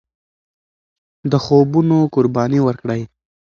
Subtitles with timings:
[1.31, 3.01] د خوبونو قرباني ورکړئ.